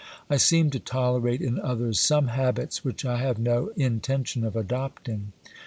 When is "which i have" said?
2.83-3.37